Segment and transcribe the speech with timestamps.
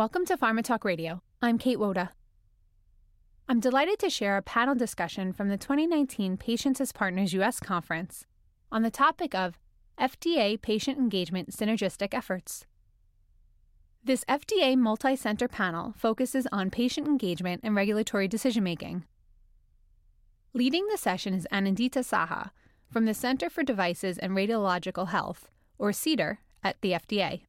[0.00, 1.20] Welcome to Pharma Talk Radio.
[1.42, 2.12] I'm Kate Woda.
[3.46, 8.24] I'm delighted to share a panel discussion from the 2019 Patients as Partners US Conference
[8.72, 9.58] on the topic of
[10.00, 12.64] FDA patient engagement synergistic efforts.
[14.02, 19.04] This FDA multi center panel focuses on patient engagement and regulatory decision making.
[20.54, 22.52] Leading the session is Anindita Saha
[22.90, 27.42] from the Center for Devices and Radiological Health, or CDER, at the FDA.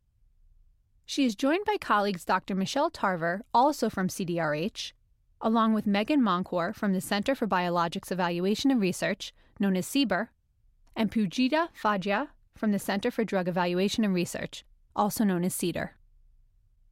[1.11, 2.55] She is joined by colleagues Dr.
[2.55, 4.93] Michelle Tarver, also from CDRH,
[5.41, 10.29] along with Megan Moncur from the Center for Biologics Evaluation and Research, known as CBER,
[10.95, 14.63] and Pujita Vaidya from the Center for Drug Evaluation and Research,
[14.95, 15.89] also known as CDER.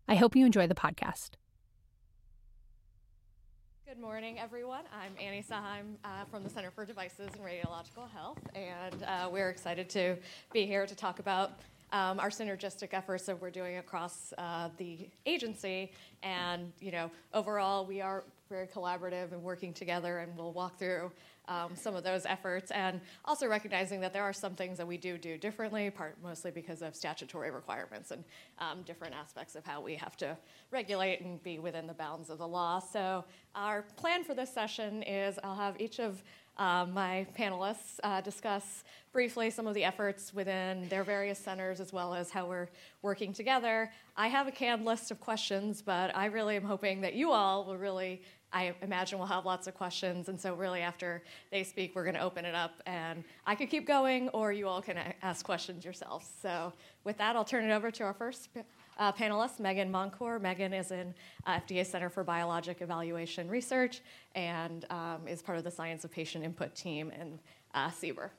[0.06, 1.36] I hope you enjoy the podcast.
[3.88, 4.84] Good morning, everyone.
[4.92, 9.50] I'm Annie Saheim uh, from the Center for Devices and Radiological Health, and uh, we're
[9.50, 10.18] excited to
[10.52, 11.54] be here to talk about
[11.92, 15.92] um, our synergistic efforts that we're doing across uh, the agency.
[16.24, 21.12] And you know, overall, we are very collaborative and working together, and we'll walk through
[21.48, 22.72] um, some of those efforts.
[22.72, 26.52] And also recognizing that there are some things that we do do differently, part mostly
[26.52, 28.24] because of statutory requirements and
[28.60, 30.38] um, different aspects of how we have to
[30.72, 32.80] regulate and be within the bounds of the law.
[32.80, 33.24] So
[33.56, 36.24] our plan for this session is I'll have each of
[36.60, 41.94] um, my panelists uh, discuss briefly some of the efforts within their various centers as
[41.94, 42.68] well as how we're
[43.02, 43.90] working together.
[44.18, 47.66] I have a canned list of questions, but I really am hoping that you all
[47.66, 48.22] will really,
[48.52, 50.28] I imagine, will have lots of questions.
[50.28, 53.70] And so, really, after they speak, we're going to open it up and I could
[53.70, 56.28] keep going or you all can ask questions yourselves.
[56.42, 56.74] So,
[57.06, 58.50] with that, I'll turn it over to our first
[59.00, 60.40] uh, panelists, Megan Moncur.
[60.40, 61.14] Megan is in
[61.48, 64.02] uh, FDA Center for Biologic Evaluation Research
[64.36, 67.40] and um, is part of the Science of Patient Input team in
[67.74, 68.30] uh, CBER.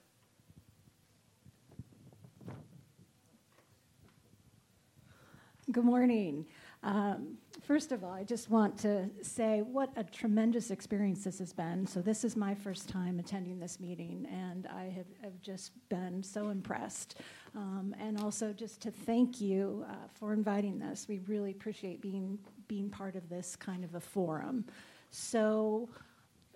[5.72, 6.46] Good morning.
[6.82, 7.38] Um,
[7.70, 11.86] first of all, I just want to say what a tremendous experience this has been.
[11.86, 16.20] So, this is my first time attending this meeting, and I have, have just been
[16.20, 17.20] so impressed.
[17.54, 21.06] Um, and also, just to thank you uh, for inviting this.
[21.08, 24.64] We really appreciate being, being part of this kind of a forum.
[25.10, 25.88] So,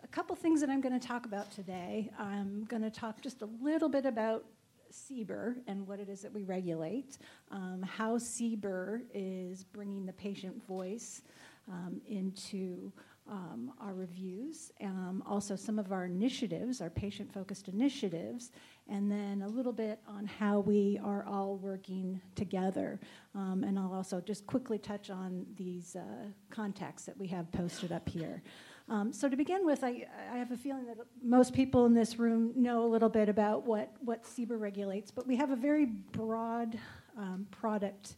[0.02, 2.10] a couple things that I'm going to talk about today.
[2.18, 4.46] I'm going to talk just a little bit about
[4.94, 7.18] CBER and what it is that we regulate,
[7.50, 11.22] um, how CBER is bringing the patient voice
[11.70, 12.92] um, into
[13.28, 18.52] um, our reviews, um, also some of our initiatives, our patient focused initiatives,
[18.88, 23.00] and then a little bit on how we are all working together.
[23.34, 27.92] Um, and I'll also just quickly touch on these uh, contacts that we have posted
[27.92, 28.42] up here.
[28.88, 32.18] Um, so to begin with, I, I, have a feeling that most people in this
[32.18, 35.86] room know a little bit about what, what CBER regulates, but we have a very
[35.86, 36.78] broad
[37.16, 38.16] um, product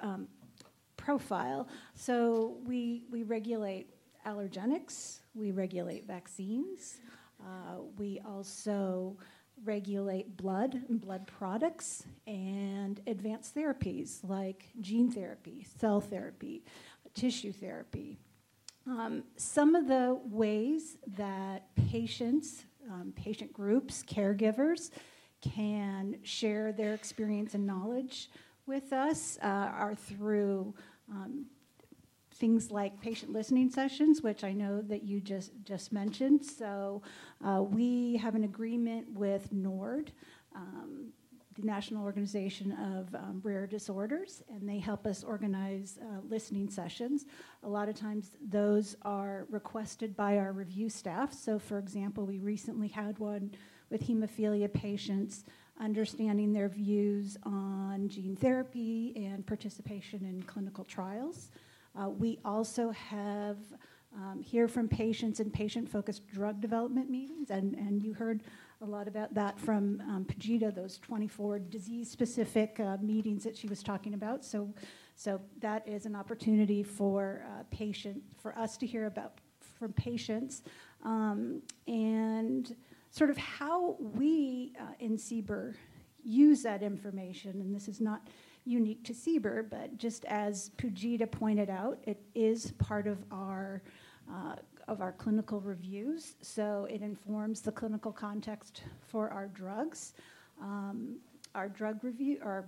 [0.00, 0.28] um,
[0.96, 1.68] profile.
[1.94, 3.90] So we, we regulate
[4.26, 6.96] allergenics, we regulate vaccines,
[7.42, 9.18] uh, we also
[9.62, 16.64] regulate blood and blood products and advanced therapies like gene therapy, cell therapy,
[17.14, 18.18] tissue therapy,
[18.86, 24.90] um, some of the ways that patients, um, patient groups, caregivers
[25.40, 28.30] can share their experience and knowledge
[28.66, 30.74] with us uh, are through
[31.10, 31.46] um,
[32.34, 36.44] things like patient listening sessions, which I know that you just, just mentioned.
[36.44, 37.02] So
[37.44, 40.12] uh, we have an agreement with NORD.
[41.58, 47.24] The National Organization of um, Rare Disorders, and they help us organize uh, listening sessions.
[47.62, 51.32] A lot of times, those are requested by our review staff.
[51.32, 53.52] So, for example, we recently had one
[53.88, 55.44] with hemophilia patients,
[55.80, 61.50] understanding their views on gene therapy and participation in clinical trials.
[61.98, 63.56] Uh, we also have
[64.16, 68.42] um, hear from patients in patient focused drug development meetings, and, and you heard
[68.82, 70.26] a lot about that from um,
[70.74, 74.44] those 24 disease specific uh, meetings that she was talking about.
[74.44, 74.72] So,
[75.14, 79.38] so that is an opportunity for uh, patient for us to hear about
[79.78, 80.62] from patients
[81.04, 82.74] um, and
[83.10, 85.74] sort of how we uh, in CBER
[86.22, 87.52] use that information.
[87.60, 88.26] And this is not
[88.64, 93.82] unique to CBER, but just as Pujita pointed out, it is part of our
[94.30, 94.56] uh,
[94.88, 100.14] of our clinical reviews, so it informs the clinical context for our drugs.
[100.60, 101.18] Um,
[101.54, 102.66] our drug review, our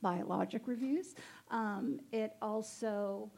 [0.00, 1.14] biologic reviews.
[1.50, 3.30] Um, it also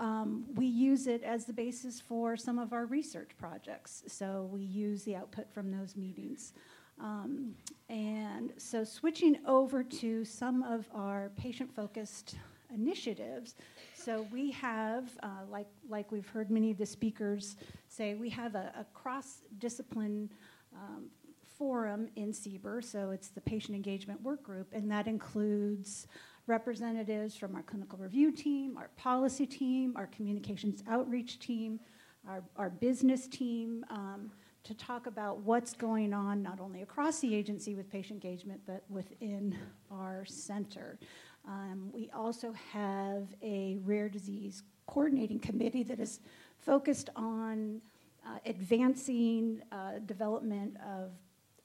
[0.00, 4.02] um, we use it as the basis for some of our research projects.
[4.06, 6.54] So we use the output from those meetings.
[6.98, 7.54] Um,
[7.90, 12.36] and so switching over to some of our patient focused
[12.74, 13.54] initiatives.
[13.94, 17.56] So we have, uh, like, like we've heard many of the speakers
[17.88, 20.30] say, we have a, a cross-discipline
[20.74, 21.10] um,
[21.58, 26.06] forum in CBER, so it's the Patient Engagement Work Group, and that includes
[26.46, 31.78] representatives from our clinical review team, our policy team, our communications outreach team,
[32.26, 34.30] our, our business team, um,
[34.62, 38.84] to talk about what's going on not only across the agency with patient engagement, but
[38.88, 39.56] within
[39.90, 40.98] our center.
[41.46, 46.20] Um, we also have a rare disease coordinating committee that is
[46.58, 47.80] focused on
[48.26, 51.12] uh, advancing uh, development of,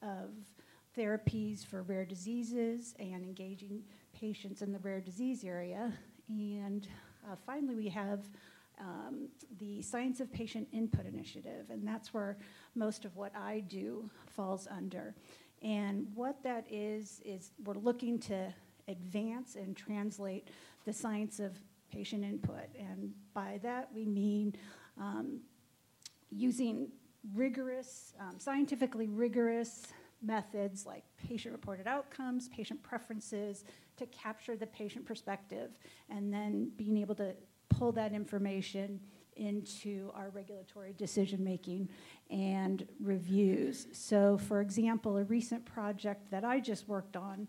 [0.02, 0.30] of
[0.96, 3.82] therapies for rare diseases and engaging
[4.18, 5.92] patients in the rare disease area.
[6.28, 6.88] And
[7.30, 8.20] uh, finally, we have
[8.80, 12.38] um, the Science of Patient Input Initiative, and that's where
[12.74, 15.14] most of what I do falls under.
[15.62, 18.52] And what that is, is we're looking to
[18.88, 20.48] advance and translate
[20.84, 21.52] the science of
[21.92, 22.68] patient input.
[22.78, 24.54] And by that, we mean
[25.00, 25.40] um,
[26.30, 26.88] using
[27.34, 29.86] rigorous, um, scientifically rigorous
[30.22, 33.64] methods like patient reported outcomes, patient preferences
[33.96, 35.70] to capture the patient perspective,
[36.10, 37.34] and then being able to
[37.68, 39.00] pull that information
[39.36, 41.88] into our regulatory decision making
[42.30, 43.86] and reviews.
[43.92, 47.46] So, for example, a recent project that I just worked on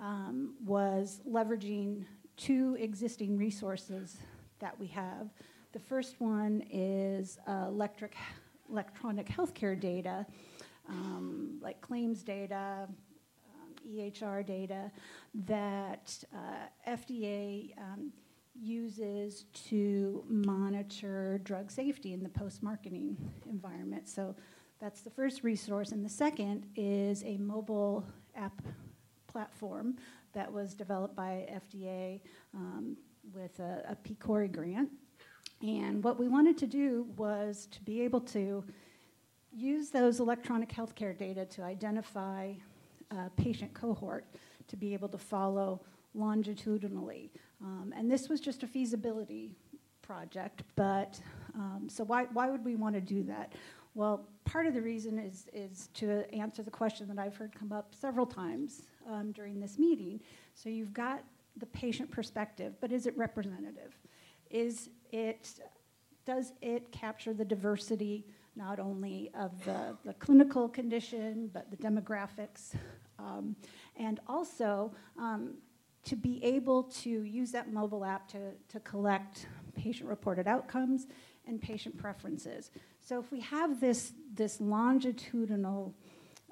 [0.00, 2.04] um, was leveraging
[2.36, 4.16] two existing resources
[4.58, 5.28] that we have.
[5.72, 8.14] The first one is uh, electric,
[8.70, 10.26] electronic healthcare data,
[10.88, 12.88] um, like claims data,
[13.54, 14.90] um, EHR data,
[15.46, 18.12] that uh, FDA um,
[18.54, 23.16] uses to monitor drug safety in the post marketing
[23.50, 24.08] environment.
[24.08, 24.34] So
[24.80, 25.92] that's the first resource.
[25.92, 28.04] And the second is a mobile
[28.34, 28.62] app
[29.36, 29.94] platform
[30.32, 32.20] that was developed by FDA
[32.54, 32.96] um,
[33.34, 34.88] with a, a PCORI grant.
[35.60, 38.64] And what we wanted to do was to be able to
[39.54, 42.54] use those electronic healthcare data to identify
[43.10, 44.24] a patient cohort
[44.68, 45.82] to be able to follow
[46.14, 47.30] longitudinally.
[47.62, 49.54] Um, and this was just a feasibility
[50.00, 51.20] project, but
[51.54, 53.52] um, so why, why would we want to do that?
[53.94, 57.72] Well, part of the reason is, is to answer the question that I've heard come
[57.72, 60.20] up several times um, during this meeting.
[60.54, 61.22] So you've got
[61.56, 63.96] the patient perspective, but is it representative?
[64.50, 65.60] Is it,
[66.24, 72.74] does it capture the diversity not only of the, the clinical condition, but the demographics?
[73.18, 73.56] Um,
[73.96, 75.54] and also, um,
[76.04, 81.08] to be able to use that mobile app to, to collect patient reported outcomes
[81.46, 82.70] and patient preferences.
[83.00, 85.94] So if we have this, this longitudinal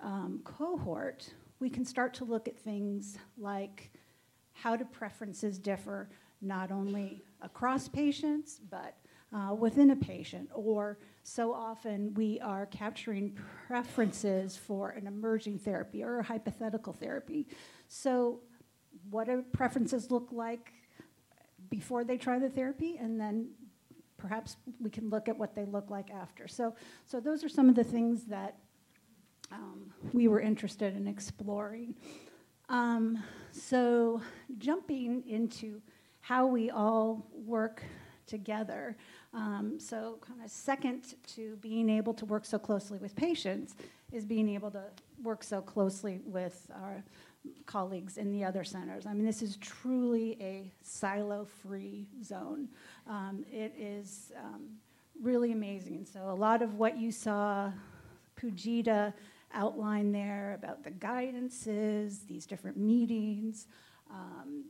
[0.03, 3.91] um, cohort, we can start to look at things like
[4.53, 6.09] how do preferences differ
[6.41, 8.97] not only across patients, but
[9.35, 13.37] uh, within a patient, or so often we are capturing
[13.67, 17.47] preferences for an emerging therapy or a hypothetical therapy.
[17.89, 18.41] So
[19.11, 20.73] what do preferences look like
[21.69, 23.49] before they try the therapy, and then
[24.19, 26.47] perhaps we can look at what they look like after.
[26.47, 26.75] So,
[27.05, 28.59] so those are some of the things that
[29.55, 31.95] um, we were interested in exploring.
[32.69, 33.23] Um,
[33.53, 34.21] so,
[34.59, 35.81] jumping into
[36.21, 37.83] how we all work
[38.27, 38.97] together.
[39.33, 43.75] Um, so, kind of second to being able to work so closely with patients
[44.13, 44.84] is being able to
[45.23, 47.05] work so closely with our
[47.67, 49.06] colleagues in the other centers.
[49.06, 52.69] I mean, this is truly a silo free zone.
[53.06, 54.69] Um, it is um,
[55.20, 56.06] really amazing.
[56.11, 57.70] So, a lot of what you saw
[58.41, 59.13] Pujita
[59.55, 63.67] outline there about the guidances, these different meetings,
[64.11, 64.65] um,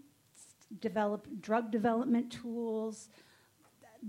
[0.80, 3.08] develop drug development tools.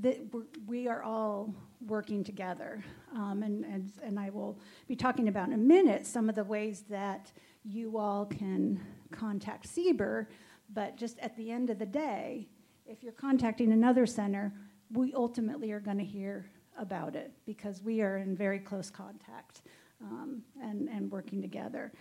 [0.02, 0.20] That
[0.68, 1.56] we are all
[1.88, 6.28] working together, um, and, and and I will be talking about in a minute some
[6.28, 7.32] of the ways that
[7.64, 10.28] you all can contact CBER,
[10.74, 12.50] but just at the end of the day,
[12.86, 14.54] if you're contacting another center,
[14.92, 16.46] we ultimately are going to hear
[16.78, 19.62] about it because we are in very close contact
[20.02, 21.92] um, and, and working together.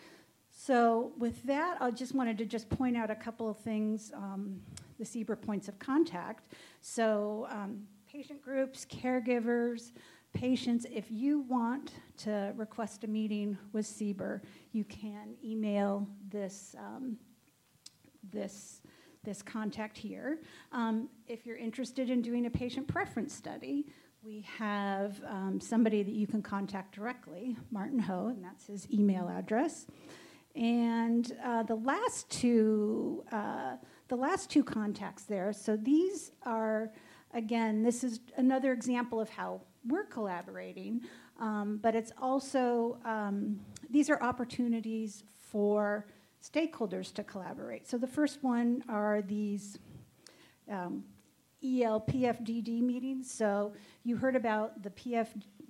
[0.51, 4.61] So with that, I just wanted to just point out a couple of things, um,
[4.99, 6.55] the CBER points of contact.
[6.81, 9.91] So um, patient groups, caregivers,
[10.33, 14.41] patients, if you want to request a meeting with CBER,
[14.73, 17.17] you can email this, um,
[18.33, 18.81] this,
[19.25, 20.41] this contact here.
[20.71, 23.87] Um, if you're interested in doing a patient preference study,
[24.25, 29.29] we have um, somebody that you can contact directly, Martin Ho, and that's his email
[29.29, 29.87] address.
[30.57, 33.77] And uh, the last two uh,
[34.09, 36.93] the last two contacts there, so these are,
[37.33, 41.01] again, this is another example of how we're collaborating,
[41.41, 43.59] um, but it's also, um,
[43.91, 46.07] these are opportunities for
[46.43, 47.89] stakeholders to collaborate.
[47.89, 49.79] So the first one are these
[50.71, 51.03] um,
[51.65, 53.31] ELPFDD meetings.
[53.31, 53.73] So
[54.05, 55.29] you heard about the PF,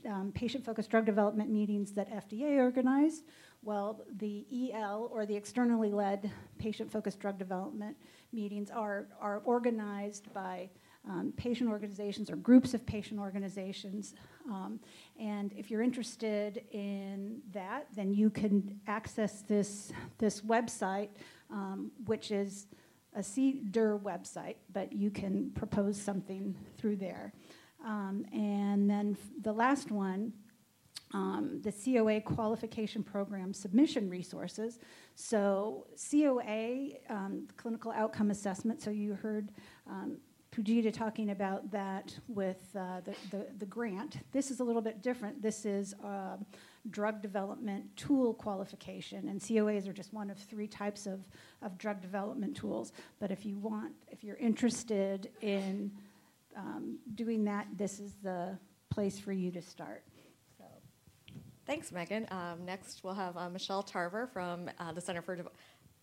[0.09, 3.25] um, patient-focused drug development meetings that FDA organized.
[3.63, 7.97] Well, the EL, or the externally led patient-focused drug development
[8.33, 10.69] meetings, are, are organized by
[11.09, 14.15] um, patient organizations or groups of patient organizations.
[14.49, 14.81] Um,
[15.19, 21.11] and if you're interested in that, then you can access this, this website,
[21.51, 22.67] um, which is
[23.15, 27.33] a CDER website, but you can propose something through there.
[27.85, 30.33] Um, and then the last one,
[31.13, 34.81] um, the COA qualification program submission resources.
[35.15, 39.53] So, COA, um, clinical outcome assessment, so you heard
[39.89, 40.19] um,
[40.51, 44.19] Pujita talking about that with uh, the, the, the, grant.
[44.33, 45.43] This is a little bit different.
[45.43, 46.37] This is uh,
[46.91, 51.21] drug development tool qualification, and COAs are just one of three types of,
[51.63, 52.93] of drug development tools.
[53.21, 55.91] But if you want, if you're interested in
[56.57, 58.59] um, doing that, this is the
[58.91, 60.05] place for you to start.
[60.59, 60.65] So.
[61.67, 62.27] Thanks, Megan.
[62.31, 65.39] Um, next, we'll have uh, Michelle Tarver from uh, the Center for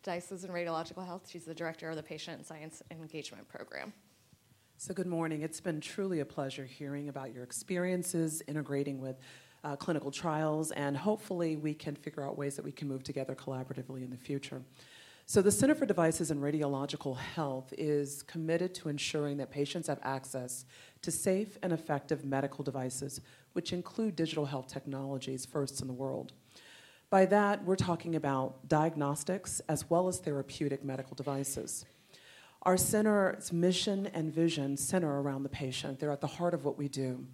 [0.04, 1.30] Devices and Radiological Health.
[1.30, 3.94] She's the director of the Patient Science Engagement Program.
[4.78, 5.44] So, good morning.
[5.44, 9.20] It's been truly a pleasure hearing about your experiences integrating with
[9.64, 13.36] uh, clinical trials, and hopefully, we can figure out ways that we can move together
[13.36, 14.62] collaboratively in the future.
[15.28, 20.00] So, the Center for Devices and Radiological Health is committed to ensuring that patients have
[20.04, 20.66] access
[21.04, 23.22] to safe and effective medical devices,
[23.54, 26.34] which include digital health technologies, first in the world.
[27.10, 31.86] By that, we're talking about diagnostics as well as therapeutic medical devices.
[32.64, 36.00] Our center's mission and vision center around the patient.
[36.00, 37.26] They're at the heart of what we do.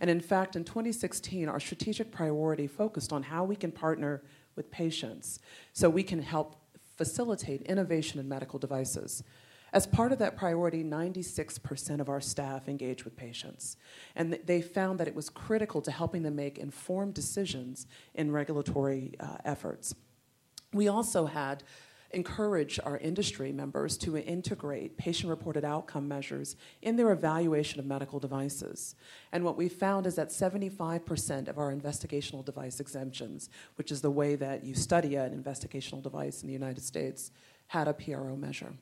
[0.00, 4.22] And in fact, in 2016, our strategic priority focused on how we can partner
[4.56, 5.38] with patients
[5.72, 6.56] so we can help
[6.96, 9.22] facilitate innovation in medical devices.
[9.72, 13.76] As part of that priority, 96% of our staff engage with patients.
[14.16, 19.12] And they found that it was critical to helping them make informed decisions in regulatory
[19.20, 19.94] uh, efforts.
[20.72, 21.62] We also had
[22.12, 28.18] encourage our industry members to integrate patient reported outcome measures in their evaluation of medical
[28.18, 28.96] devices.
[29.32, 34.10] And what we found is that 75% of our investigational device exemptions, which is the
[34.10, 37.30] way that you study an investigational device in the United States,
[37.68, 38.74] had a PRO measure.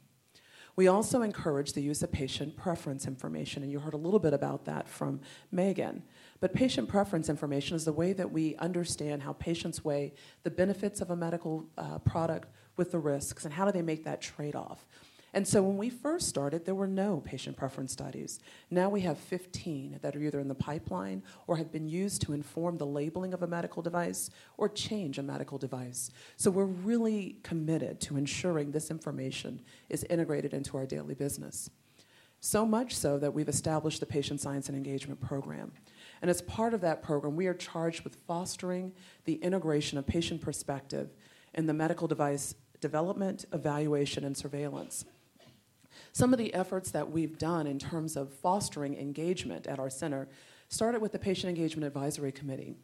[0.79, 4.33] We also encourage the use of patient preference information, and you heard a little bit
[4.33, 5.21] about that from
[5.51, 6.05] Megan.
[6.39, 11.01] But patient preference information is the way that we understand how patients weigh the benefits
[11.01, 14.55] of a medical uh, product with the risks and how do they make that trade
[14.57, 14.87] off.
[15.35, 18.41] And so when we first started, there were no patient preference studies.
[18.71, 22.33] Now we have 15 that are either in the pipeline or have been used to
[22.33, 26.11] inform the labeling of a medical device or change a medical device.
[26.37, 31.69] So we're really committed to ensuring this information is integrated into our daily business.
[32.41, 35.73] So much so that we've established the Patient Science and Engagement Program.
[36.23, 38.93] And as part of that program, we are charged with fostering
[39.25, 41.11] the integration of patient perspective
[41.55, 45.05] in the medical device development, evaluation, and surveillance.
[46.13, 50.29] Some of the efforts that we've done in terms of fostering engagement at our center
[50.69, 52.75] started with the Patient Engagement Advisory Committee.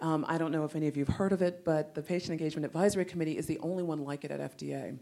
[0.00, 2.32] Um, I don't know if any of you have heard of it, but the Patient
[2.32, 4.98] Engagement Advisory Committee is the only one like it at FDA.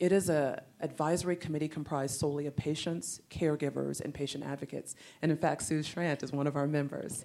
[0.00, 4.96] It is an advisory committee comprised solely of patients, caregivers, and patient advocates.
[5.22, 7.24] And in fact, Sue Schrant is one of our members.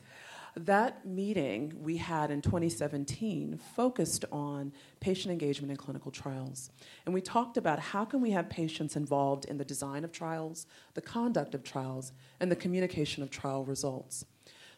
[0.56, 6.72] That meeting we had in 2017 focused on patient engagement in clinical trials.
[7.06, 10.66] And we talked about how can we have patients involved in the design of trials,
[10.94, 14.26] the conduct of trials, and the communication of trial results.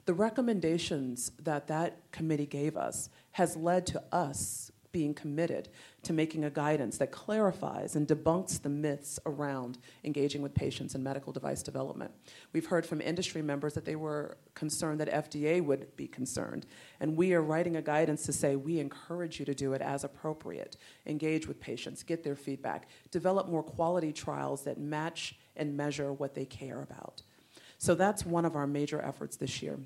[0.05, 5.69] The recommendations that that committee gave us has led to us being committed
[6.03, 11.03] to making a guidance that clarifies and debunks the myths around engaging with patients in
[11.03, 12.11] medical device development.
[12.53, 16.65] We've heard from industry members that they were concerned that FDA would be concerned,
[16.99, 20.03] and we are writing a guidance to say we encourage you to do it as
[20.03, 20.77] appropriate.
[21.05, 26.33] Engage with patients, get their feedback, develop more quality trials that match and measure what
[26.33, 27.21] they care about.
[27.77, 29.79] So that's one of our major efforts this year.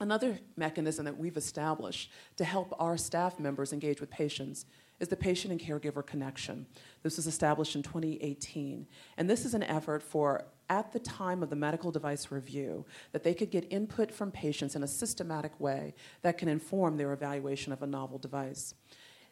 [0.00, 4.66] Another mechanism that we've established to help our staff members engage with patients
[5.02, 6.64] is the patient and caregiver connection.
[7.02, 8.86] This was established in 2018.
[9.16, 13.24] And this is an effort for, at the time of the medical device review, that
[13.24, 17.72] they could get input from patients in a systematic way that can inform their evaluation
[17.72, 18.74] of a novel device.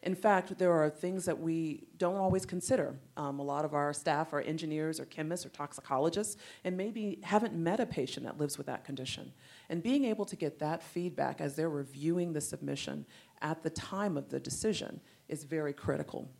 [0.03, 2.95] In fact, there are things that we don't always consider.
[3.17, 7.53] Um, a lot of our staff are engineers or chemists or toxicologists and maybe haven't
[7.53, 9.31] met a patient that lives with that condition.
[9.69, 13.05] And being able to get that feedback as they're reviewing the submission
[13.43, 16.31] at the time of the decision is very critical.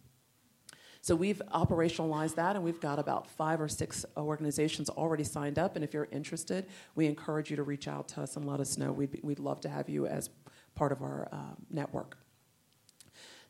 [1.03, 5.75] So we've operationalized that, and we've got about five or six organizations already signed up.
[5.75, 8.77] And if you're interested, we encourage you to reach out to us and let us
[8.77, 8.91] know.
[8.91, 10.30] We'd, we'd love to have you as
[10.75, 12.21] part of our uh, network.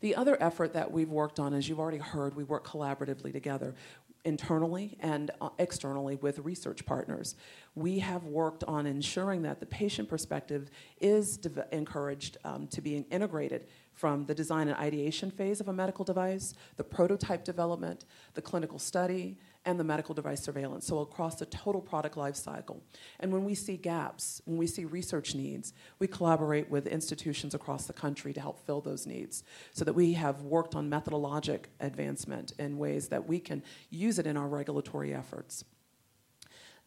[0.02, 3.76] The other effort that we've worked on, as you've already heard, we work collaboratively together
[4.24, 7.36] internally and uh, externally with research partners.
[7.76, 11.40] We have worked on ensuring that the patient perspective is
[11.72, 16.54] encouraged um, to be integrated from the design and ideation phase of a medical device,
[16.78, 21.82] the prototype development, the clinical study, and the medical device surveillance, so across the total
[21.82, 22.82] product life cycle.
[23.20, 27.86] And when we see gaps, when we see research needs, we collaborate with institutions across
[27.86, 32.54] the country to help fill those needs so that we have worked on methodologic advancement
[32.58, 35.64] in ways that we can use it in our regulatory efforts.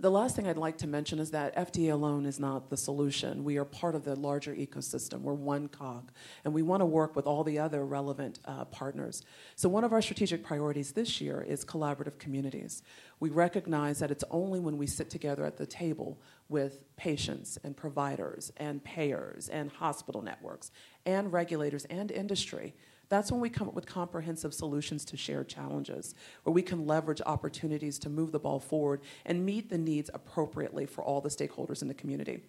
[0.01, 3.45] The last thing I'd like to mention is that FDA alone is not the solution.
[3.45, 5.21] We are part of the larger ecosystem.
[5.21, 6.11] We're one cog,
[6.45, 9.23] and we want to work with all the other relevant uh, partners.
[9.55, 12.83] So, one of our strategic priorities this year is collaborative communities.
[13.21, 17.77] We recognize that it's only when we sit together at the table with patients and
[17.77, 20.73] providers and payers and hospital networks
[21.07, 22.75] and regulators and industry
[23.09, 27.21] that's when we come up with comprehensive solutions to shared challenges, where we can leverage
[27.27, 31.83] opportunities to move the ball forward and meet the needs appropriately for all the stakeholders
[31.83, 32.41] in the community.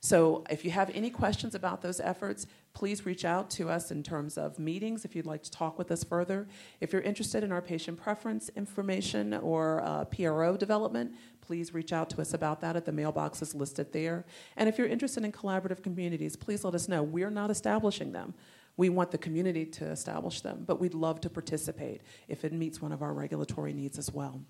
[0.00, 4.04] So, if you have any questions about those efforts, please reach out to us in
[4.04, 6.46] terms of meetings if you'd like to talk with us further.
[6.80, 12.10] If you're interested in our patient preference information or uh, PRO development, please reach out
[12.10, 14.24] to us about that at the mailboxes listed there.
[14.56, 17.02] And if you're interested in collaborative communities, please let us know.
[17.02, 18.34] We're not establishing them.
[18.78, 22.80] We want the community to establish them, but we'd love to participate if it meets
[22.80, 24.40] one of our regulatory needs as well.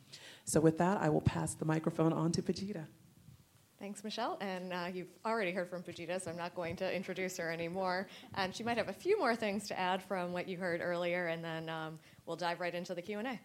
[0.45, 2.87] So, with that, I will pass the microphone on to Pujita.
[3.79, 4.37] Thanks, Michelle.
[4.43, 8.07] And uh, you've already heard from Pujita, so I'm not going to introduce her anymore.
[8.35, 11.29] And she might have a few more things to add from what you heard earlier,
[11.29, 13.41] and then um, we'll dive right into the Q&A.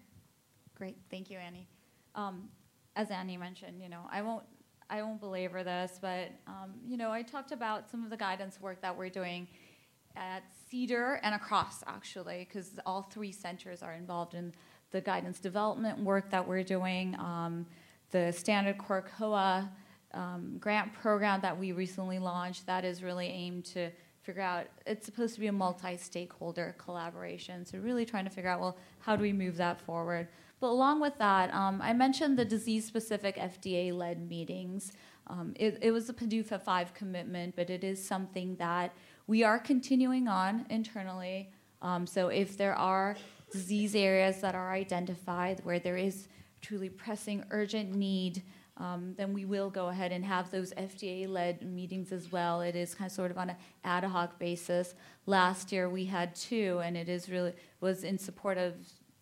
[0.76, 0.98] Great.
[1.10, 1.70] Thank you, Annie.
[2.14, 2.50] Um,
[2.98, 4.44] as Annie mentioned, you know, I won't
[4.90, 8.60] I won't belabor this, but um, you know, I talked about some of the guidance
[8.60, 9.48] work that we're doing
[10.16, 14.54] at CDER and across, actually, because all three centers are involved in
[14.92, 17.16] the guidance development work that we're doing.
[17.20, 17.66] Um,
[18.12, 19.70] the Standard Core COA
[20.14, 23.90] um, grant program that we recently launched that is really aimed to
[24.22, 28.60] figure out it's supposed to be a multi-stakeholder collaboration so really trying to figure out
[28.60, 30.28] well how do we move that forward
[30.60, 34.94] but along with that um, i mentioned the disease-specific fda-led meetings
[35.28, 38.94] um, it, it was a PDUFA 5 commitment but it is something that
[39.28, 41.50] we are continuing on internally.
[41.82, 43.16] Um, so if there are
[43.52, 46.28] disease areas that are identified where there is
[46.62, 48.42] truly pressing, urgent need,
[48.78, 52.62] um, then we will go ahead and have those FDA-led meetings as well.
[52.62, 54.96] It is kind of sort of on an ad hoc basis.
[55.28, 58.74] Last year we had two, and it is really was in support of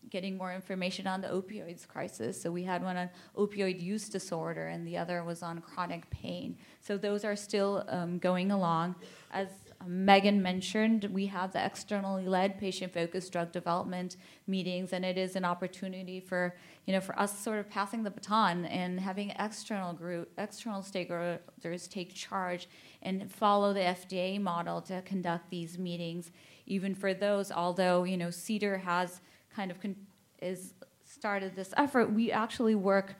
[0.08, 2.40] getting more information on the opioids crisis.
[2.40, 6.56] So we had one on opioid use disorder, and the other was on chronic pain.
[6.80, 8.94] So those are still um, going along.
[9.32, 9.48] As
[9.86, 14.16] Megan mentioned, we have the externally led patient-focused drug development
[14.46, 18.10] meetings, and it is an opportunity for you know for us sort of passing the
[18.10, 22.68] baton and having external group, external stakeholders take charge
[23.02, 26.30] and follow the FDA model to conduct these meetings.
[26.66, 29.20] Even for those, although you know CDER has
[29.54, 29.96] kind of con-
[30.40, 33.16] is started this effort, we actually work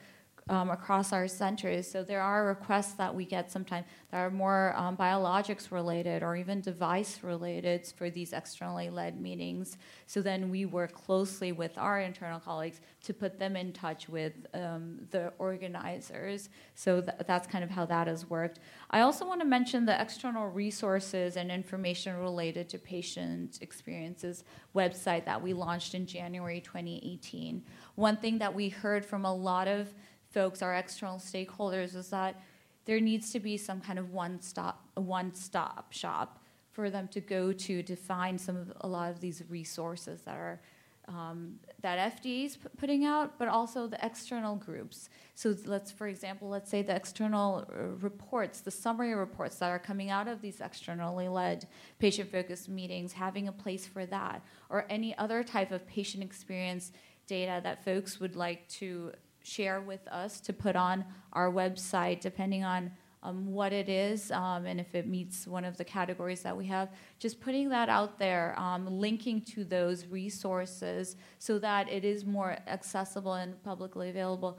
[0.49, 1.91] um, across our centers.
[1.91, 6.37] So there are requests that we get sometimes that are more um, biologics related or
[6.37, 9.79] even device related for these externally led meetings.
[10.07, 14.33] So then we work closely with our internal colleagues to put them in touch with
[14.55, 16.49] um, the organizers.
[16.75, 18.59] So th- that's kind of how that has worked.
[18.91, 25.25] I also want to mention the external resources and information related to patient experiences website
[25.25, 27.63] that we launched in January 2018.
[27.95, 29.93] One thing that we heard from a lot of
[30.33, 32.41] folks, our external stakeholders, is that
[32.85, 36.43] there needs to be some kind of one stop, one stop shop
[36.73, 40.37] for them to go to to find some of a lot of these resources that
[40.37, 40.61] are
[41.09, 45.09] um, that FDA is putting out, but also the external groups.
[45.35, 49.81] So let's, for example, let's say the external uh, reports, the summary reports that are
[49.81, 51.67] coming out of these externally led
[51.99, 56.93] patient-focused meetings, having a place for that, or any other type of patient experience
[57.27, 62.65] data that folks would like to share with us to put on our website, depending
[62.65, 62.91] on
[63.23, 66.67] um, what it is um, and if it meets one of the categories that we
[66.67, 66.89] have.
[67.19, 72.59] Just putting that out there, um, linking to those resources so that it is more
[72.67, 74.59] accessible and publicly available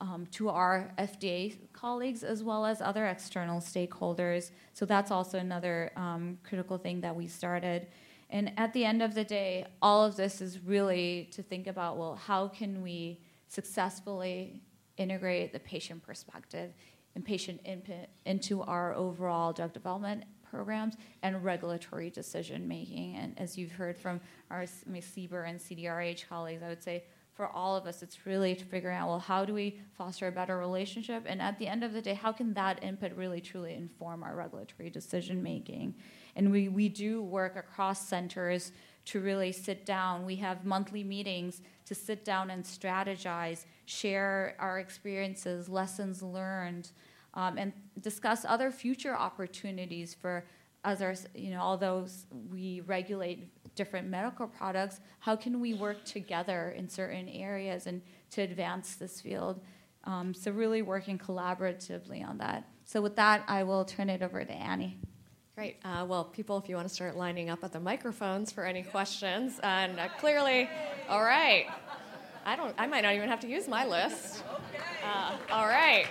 [0.00, 4.50] um, to our FDA colleagues as well as other external stakeholders.
[4.72, 7.86] So that's also another um, critical thing that we started.
[8.30, 11.96] And at the end of the day, all of this is really to think about
[11.96, 14.62] well, how can we successfully
[14.96, 16.72] integrate the patient perspective
[17.16, 23.16] and patient input into our overall drug development programs and regulatory decision making.
[23.16, 27.76] And as you've heard from our CBER and CDRH colleagues, I would say for all
[27.76, 31.24] of us, it's really figuring out well, how do we foster a better relationship?
[31.26, 34.36] And at the end of the day, how can that input really truly inform our
[34.36, 35.94] regulatory decision making?
[36.36, 38.72] And we, we do work across centers
[39.06, 40.24] to really sit down.
[40.24, 46.90] We have monthly meetings to sit down and strategize, share our experiences, lessons learned,
[47.34, 50.44] um, and discuss other future opportunities for
[50.84, 51.26] others.
[51.34, 52.06] You know, although
[52.50, 58.42] we regulate different medical products, how can we work together in certain areas and to
[58.42, 59.60] advance this field?
[60.04, 62.68] Um, so really working collaboratively on that.
[62.84, 64.98] So with that, I will turn it over to Annie.
[65.60, 65.76] Great.
[65.84, 68.82] Uh, well, people, if you want to start lining up at the microphones for any
[68.82, 70.70] questions, and uh, clearly,
[71.06, 71.66] all right.
[72.46, 72.74] I don't.
[72.78, 74.42] I might not even have to use my list.
[75.04, 76.06] Uh, all right.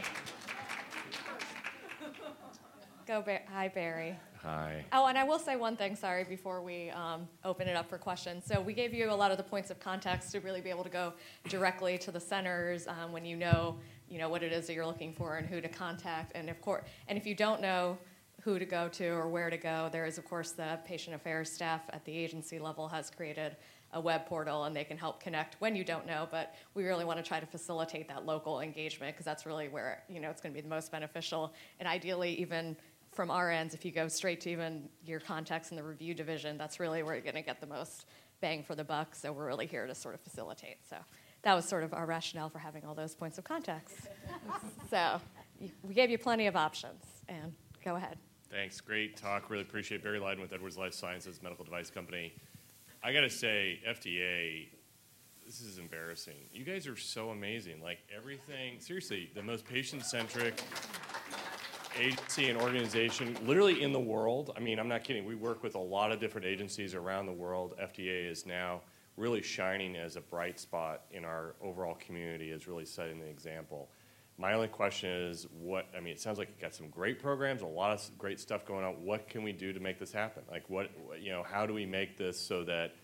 [3.08, 3.24] Go.
[3.24, 4.16] Ba- Hi, Barry.
[4.44, 4.86] Hi.
[4.94, 7.98] Oh, and I will say one thing, sorry, before we um, open it up for
[7.98, 8.46] questions.
[8.46, 10.84] So we gave you a lot of the points of context to really be able
[10.84, 11.14] to go
[11.48, 14.86] directly to the centers um, when you know, you know what it is that you're
[14.86, 16.34] looking for and who to contact.
[16.36, 17.98] And of course, and if you don't know
[18.50, 21.52] who to go to or where to go, there is of course the patient affairs
[21.52, 23.56] staff at the agency level has created
[23.94, 27.04] a web portal and they can help connect when you don't know but we really
[27.04, 30.42] want to try to facilitate that local engagement because that's really where you know it's
[30.42, 32.78] going to be the most beneficial and ideally even
[33.12, 36.58] from our ends, if you go straight to even your contacts in the review division,
[36.58, 38.06] that's really where you're going to get the most
[38.42, 39.16] bang for the buck.
[39.16, 40.78] So we're really here to sort of facilitate.
[40.90, 40.96] So
[41.42, 44.08] that was sort of our rationale for having all those points of contacts.
[44.90, 45.20] so
[45.84, 47.04] we gave you plenty of options.
[47.28, 48.18] And go ahead.
[48.52, 48.82] Thanks.
[48.82, 49.52] Great talk.
[49.52, 52.34] Really appreciate Barry Lyden with Edwards Lifesciences Medical Device Company.
[53.04, 54.70] I got to say, FDA,
[55.46, 56.34] this is embarrassing.
[56.52, 57.80] You guys are so amazing.
[57.82, 60.64] Like everything, seriously, the most patient centric
[62.00, 64.52] agency and organization literally in the world.
[64.58, 65.26] I mean, I'm not kidding.
[65.26, 67.76] We work with a lot of different agencies around the world.
[67.80, 68.82] FDA is now
[69.16, 73.90] really shining as a bright spot in our overall community, is really setting the example.
[74.40, 77.62] My only question is what, I mean, it sounds like you've got some great programs,
[77.62, 79.04] a lot of great stuff going on.
[79.04, 80.44] What can we do to make this happen?
[80.50, 82.96] Like, what, you know, how do we make this so that,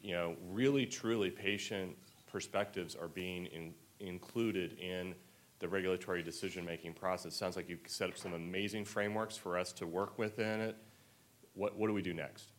[0.00, 1.96] you know, really, truly patient
[2.30, 5.16] perspectives are being in, included in
[5.58, 7.34] the regulatory decision-making process.
[7.34, 10.76] Sounds like you've set up some amazing frameworks for us to work within it.
[11.54, 12.52] What, what do we do next?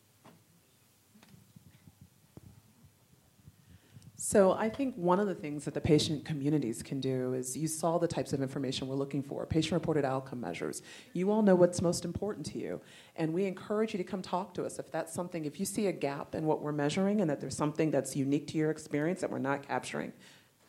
[4.30, 7.66] So I think one of the things that the patient communities can do is you
[7.66, 10.82] saw the types of information we're looking for, patient-reported outcome measures.
[11.14, 12.80] You all know what's most important to you,
[13.16, 15.88] and we encourage you to come talk to us if that's something, if you see
[15.88, 19.20] a gap in what we're measuring and that there's something that's unique to your experience
[19.20, 20.12] that we're not capturing,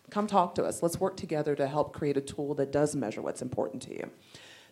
[0.10, 0.82] come talk to us.
[0.82, 4.10] Let's work together to help create a tool that does measure what's important to you.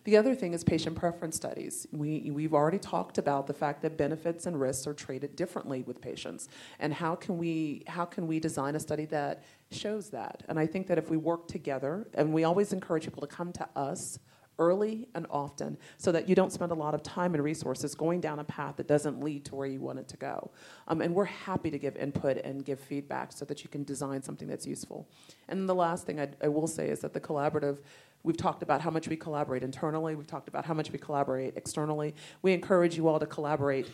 [0.04, 1.86] The other thing is patient preference studies.
[1.92, 6.00] We, we've already talked about the fact that benefits and risks are treated differently with
[6.00, 6.48] patients.
[6.78, 10.42] And how can, we, how can we design a study that shows that?
[10.48, 13.52] And I think that if we work together, and we always encourage people to come
[13.52, 14.18] to us
[14.60, 18.20] early and often so that you don't spend a lot of time and resources going
[18.20, 20.50] down a path that doesn't lead to where you want it to go.
[20.86, 24.22] Um, and we're happy to give input and give feedback so that you can design
[24.22, 25.08] something that's useful.
[25.48, 27.78] And the last thing I'd, I will say is that the collaborative
[28.22, 30.14] We've talked about how much we collaborate internally.
[30.14, 32.14] We've talked about how much we collaborate externally.
[32.42, 33.90] We encourage you all to collaborate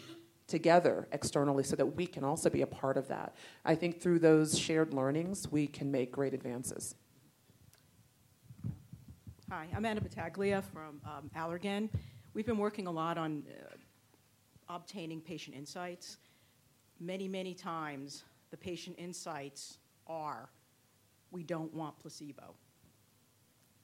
[0.48, 3.34] together externally so that we can also be a part of that.
[3.64, 6.94] I think through those shared learnings, we can make great advances.
[9.48, 11.88] Hi, I'm Anna Battaglia from um, Allergan.
[12.34, 16.18] We've been working a lot on uh, obtaining patient insights.
[16.98, 20.48] Many, many times, the patient insights are
[21.30, 22.54] we don't want placebo.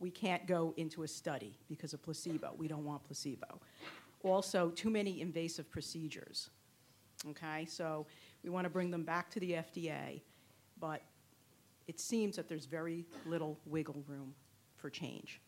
[0.02, 2.54] We can't go into a study because of placebo.
[2.58, 3.60] We don't want placebo.
[4.24, 6.50] Also, too many invasive procedures.
[7.30, 8.04] Okay, so
[8.42, 10.20] we want to bring them back to the FDA,
[10.80, 11.02] but
[11.86, 14.34] it seems that there's very little wiggle room
[14.76, 15.40] for change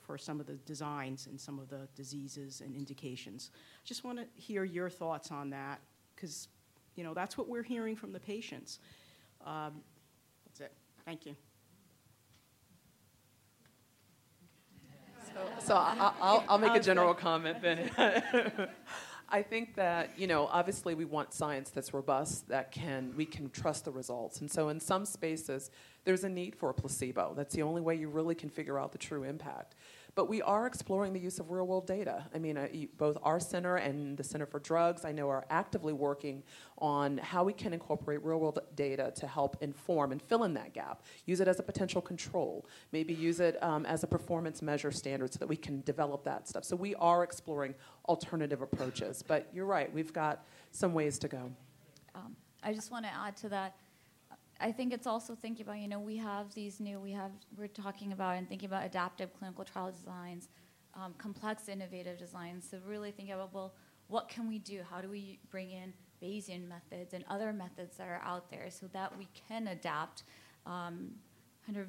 [0.00, 3.50] for some of the designs and some of the diseases and indications.
[3.84, 5.80] Just want to hear your thoughts on that
[6.14, 6.46] because,
[6.94, 8.78] you know, that's what we're hearing from the patients.
[9.44, 9.82] Um,
[10.46, 10.72] that's it.
[11.04, 11.34] Thank you.
[15.34, 17.90] So, So I, will I'll make a general comment then.
[19.30, 23.50] I think that you know, obviously, we want science that's robust, that can we can
[23.50, 25.70] trust the results, and so in some spaces,
[26.04, 27.34] there's a need for a placebo.
[27.36, 29.74] That's the only way you really can figure out the true impact.
[30.18, 32.24] But we are exploring the use of real world data.
[32.34, 35.92] I mean, uh, both our center and the Center for Drugs, I know, are actively
[35.92, 36.42] working
[36.78, 40.72] on how we can incorporate real world data to help inform and fill in that
[40.74, 41.04] gap.
[41.26, 45.32] Use it as a potential control, maybe use it um, as a performance measure standard
[45.32, 46.64] so that we can develop that stuff.
[46.64, 47.76] So we are exploring
[48.08, 49.22] alternative approaches.
[49.22, 51.52] But you're right, we've got some ways to go.
[52.16, 53.76] Um, I just want to add to that
[54.60, 57.68] I think it's also thinking about, you know, we have these new, we have, we're
[57.68, 60.48] talking about and thinking about adaptive clinical trial designs,
[60.94, 62.66] um, complex innovative designs.
[62.68, 63.74] So really thinking about, well,
[64.08, 64.82] what can we do?
[64.90, 68.86] How do we bring in Bayesian methods and other methods that are out there so
[68.88, 70.24] that we can adapt,
[70.66, 71.10] um,
[71.64, 71.86] kind of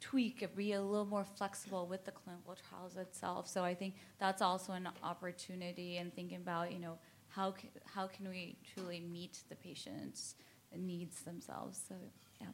[0.00, 3.46] tweak, be a little more flexible with the clinical trials itself.
[3.48, 8.28] So I think that's also an opportunity and thinking about, you know, how, how can
[8.28, 10.36] we truly meet the patients'
[10.76, 11.80] needs themselves.
[11.88, 11.94] So,
[12.40, 12.46] yeah.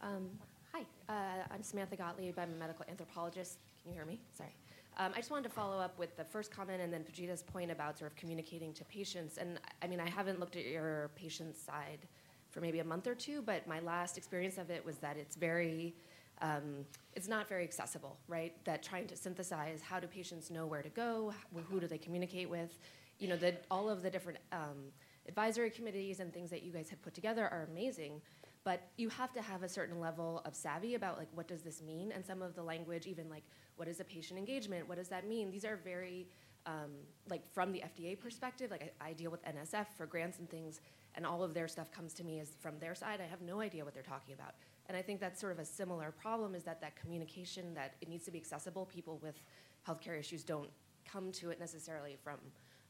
[0.00, 0.30] Um,
[0.72, 2.38] hi, uh, I'm Samantha Gottlieb.
[2.38, 3.58] I'm a medical anthropologist.
[3.82, 4.20] Can you hear me?
[4.36, 4.54] Sorry.
[4.96, 7.70] Um, I just wanted to follow up with the first comment and then Pujita's point
[7.70, 9.38] about sort of communicating to patients.
[9.38, 12.06] And I mean, I haven't looked at your patient side
[12.50, 15.34] for maybe a month or two, but my last experience of it was that it's
[15.34, 15.96] very,
[16.42, 18.54] um, it's not very accessible, right?
[18.64, 21.34] That trying to synthesize how do patients know where to go,
[21.68, 22.78] who do they communicate with,
[23.18, 24.92] you know, the, all of the different um,
[25.28, 28.20] advisory committees and things that you guys have put together are amazing
[28.64, 31.82] but you have to have a certain level of savvy about like what does this
[31.82, 32.10] mean?
[32.12, 33.44] And some of the language even like
[33.76, 34.88] what is a patient engagement?
[34.88, 35.50] What does that mean?
[35.50, 36.26] These are very
[36.66, 36.92] um,
[37.28, 40.80] like from the fda perspective like I, I, deal with nsf for grants and things
[41.14, 43.20] and all of their stuff comes to me as from their side.
[43.20, 44.54] I have no idea what they're talking about.
[44.86, 48.08] And i think that's sort of a similar problem is that that communication that it
[48.08, 48.86] needs to be accessible.
[48.86, 49.42] People with
[49.86, 50.70] healthcare issues don't
[51.04, 52.38] come to it necessarily from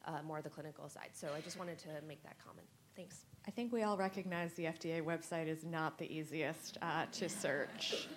[0.06, 1.10] uh, more of the clinical side.
[1.12, 2.66] So I just wanted to make that comment.
[2.96, 3.26] Thanks.
[3.46, 8.08] I think we all recognize the FDA website is not the easiest uh, to search.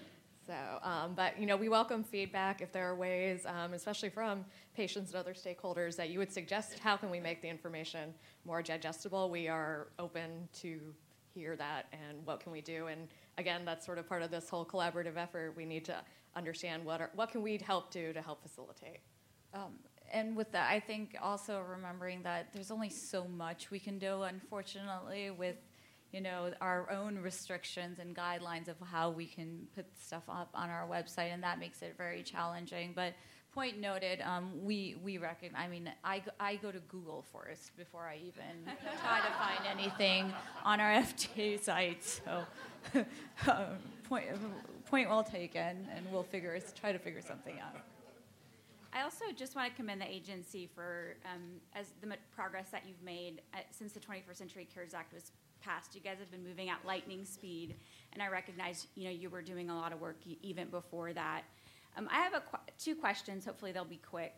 [0.45, 4.45] So, um, but you know, we welcome feedback if there are ways, um, especially from
[4.73, 6.79] patients and other stakeholders, that you would suggest.
[6.79, 8.13] How can we make the information
[8.45, 9.29] more digestible?
[9.29, 10.79] We are open to
[11.33, 12.87] hear that, and what can we do?
[12.87, 15.53] And again, that's sort of part of this whole collaborative effort.
[15.57, 15.97] We need to
[16.33, 18.99] understand what are, what can we help do to help facilitate.
[19.53, 19.73] Um,
[20.11, 24.23] and with that, I think also remembering that there's only so much we can do,
[24.23, 25.55] unfortunately, with
[26.11, 30.69] you know our own restrictions and guidelines of how we can put stuff up on
[30.69, 32.93] our website, and that makes it very challenging.
[32.95, 33.13] But
[33.53, 35.61] point noted, um, we we recognize.
[35.65, 38.65] I mean, I, I go to Google first before I even
[39.01, 40.31] try to find anything
[40.63, 42.03] on our FDA site.
[42.03, 42.45] So,
[43.51, 44.25] um, point
[44.85, 47.81] point well taken, and we'll figure try to figure something out.
[48.93, 51.41] I also just want to commend the agency for um,
[51.75, 55.31] as the progress that you've made at, uh, since the 21st Century Cures Act was
[55.61, 55.95] passed.
[55.95, 57.75] You guys have been moving at lightning speed,
[58.13, 61.43] and I recognize you know you were doing a lot of work even before that.
[61.97, 63.45] Um, I have qu- two questions.
[63.45, 64.35] Hopefully, they'll be quick.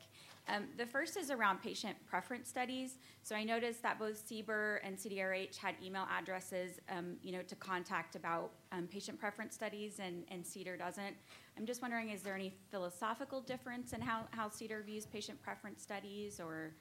[0.48, 2.98] Um, the first is around patient preference studies.
[3.22, 7.56] So I noticed that both CBER and CDRH had email addresses, um, you know, to
[7.56, 11.16] contact about um, patient preference studies, and, and CDER doesn't.
[11.58, 15.84] I'm just wondering, is there any philosophical difference in how, how CDER views patient preference
[15.84, 16.74] studies, or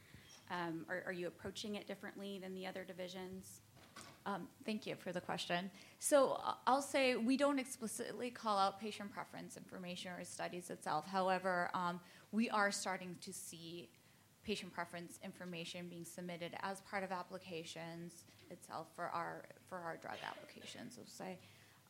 [0.51, 3.61] um, are, are you approaching it differently than the other divisions?
[4.29, 5.71] Um, thank you for the question.
[6.01, 11.07] So uh, I'll say we don't explicitly call out patient preference information or studies itself.
[11.07, 11.99] However, um,
[12.31, 13.89] we are starting to see
[14.45, 20.19] patient preference information being submitted as part of applications itself for our for our drug
[20.23, 20.99] applications.
[20.99, 21.39] We'll say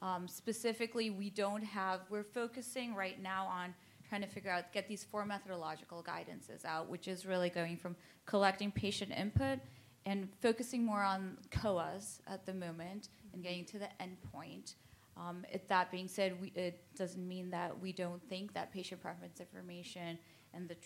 [0.00, 2.02] um, specifically, we don't have.
[2.08, 3.74] We're focusing right now on
[4.08, 7.96] trying to figure out get these four methodological guidances out, which is really going from
[8.26, 9.58] collecting patient input
[10.08, 14.74] and focusing more on COAs at the moment and getting to the endpoint.
[15.18, 19.02] Um, it, that being said, we, it doesn't mean that we don't think that patient
[19.02, 20.18] preference information
[20.54, 20.76] and the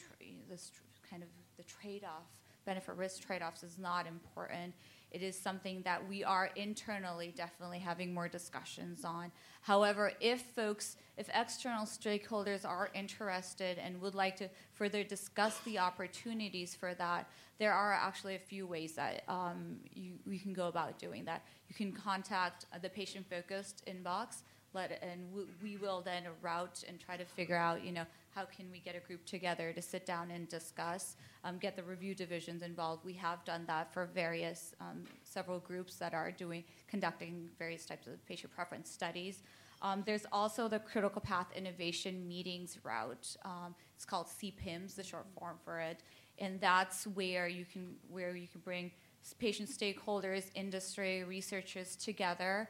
[0.50, 0.72] this
[1.08, 2.26] kind of the trade-off
[2.64, 4.74] benefit risk trade-offs is not important
[5.12, 9.30] it is something that we are internally definitely having more discussions on.
[9.60, 15.78] However, if folks, if external stakeholders are interested and would like to further discuss the
[15.78, 17.28] opportunities for that,
[17.62, 21.44] there are actually a few ways that um, you, can go about doing that.
[21.68, 24.42] You can contact the patient focused inbox
[24.74, 25.20] let and
[25.62, 28.96] we will then route and try to figure out you know how can we get
[28.96, 33.12] a group together to sit down and discuss um, get the review divisions involved we
[33.12, 38.26] have done that for various um, several groups that are doing conducting various types of
[38.26, 39.42] patient preference studies
[39.82, 43.36] Um, there's also the Critical Path Innovation Meetings route.
[43.44, 45.98] Um, it's called CPIMS, the short form for it,
[46.42, 48.90] and that's where you can where you can bring
[49.38, 52.68] patient stakeholders, industry, researchers together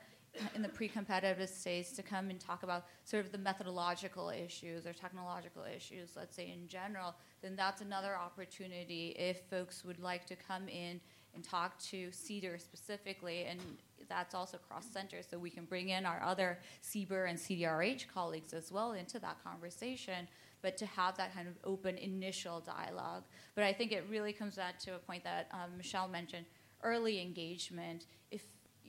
[0.54, 4.92] in the pre-competitive stage to come and talk about sort of the methodological issues or
[4.92, 10.36] technological issues, let's say in general, then that's another opportunity if folks would like to
[10.36, 11.00] come in
[11.34, 13.60] and talk to CDER specifically, and
[14.08, 18.52] that's also cross center, so we can bring in our other CBER and CDRH colleagues
[18.52, 20.28] as well into that conversation,
[20.62, 23.24] but to have that kind of open initial dialogue.
[23.54, 26.46] But I think it really comes back to a point that um, Michelle mentioned
[26.82, 28.06] early engagement.
[28.30, 28.42] If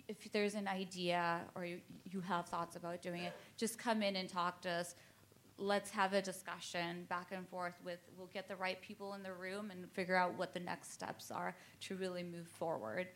[0.07, 1.79] if there's an idea or you,
[2.11, 4.95] you have thoughts about doing it, just come in and talk to us.
[5.57, 9.31] Let's have a discussion back and forth with, we'll get the right people in the
[9.31, 13.07] room and figure out what the next steps are to really move forward.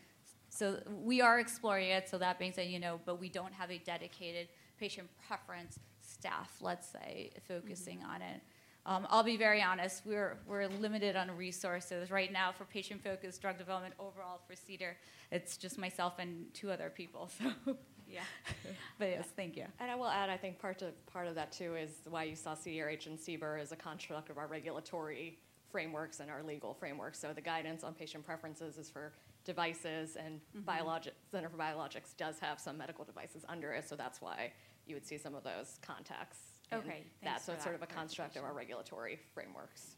[0.49, 3.69] So we are exploring it, so that being said, you know, but we don't have
[3.69, 4.47] a dedicated
[4.79, 5.79] patient preference
[6.19, 8.11] staff, let's say, focusing mm-hmm.
[8.11, 8.41] on it.
[8.85, 13.41] Um, I'll be very honest, we're, we're limited on resources right now for patient focused
[13.41, 14.93] drug development overall for CDER.
[15.29, 17.29] It's just myself and two other people.
[17.67, 17.75] So,
[18.09, 18.21] yeah.
[18.99, 19.65] but yes, thank you.
[19.81, 22.37] And I will add, I think part of, part of that too is why you
[22.37, 25.37] saw CDRH and CBER as a construct of our regulatory
[25.69, 27.19] frameworks and our legal frameworks.
[27.19, 29.11] So the guidance on patient preferences is for
[29.47, 30.59] devices, and mm-hmm.
[30.61, 34.51] Biologic Center for Biologics does have some medical devices under it, so that's why
[34.85, 36.37] you would see some of those contacts
[36.73, 39.95] Okay, That, so it's sort of a construct of our regulatory frameworks.